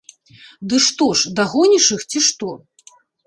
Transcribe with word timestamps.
Ды 0.71 0.75
што 0.85 1.09
ж, 1.19 1.33
дагоніш 1.39 1.85
іх, 1.99 2.09
ці 2.13 2.19
што? 2.31 2.49